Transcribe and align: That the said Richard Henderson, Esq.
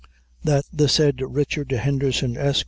That 0.43 0.65
the 0.73 0.87
said 0.89 1.21
Richard 1.21 1.69
Henderson, 1.71 2.35
Esq. 2.35 2.59